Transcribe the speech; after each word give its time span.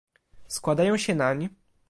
Składają 0.47 0.97
się 0.97 1.15
nań 1.15 1.49